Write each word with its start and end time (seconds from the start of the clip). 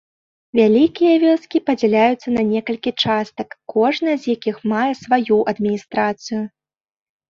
Вялікія 0.59 1.11
вёскі 1.23 1.57
падзяляюцца 1.67 2.27
не 2.39 2.43
некалькі 2.53 2.95
частак, 3.05 3.55
кожная 3.77 4.19
з 4.21 4.25
якіх 4.39 4.55
мае 4.75 4.91
сваю 5.07 5.37
адміністрацыю. 5.57 6.47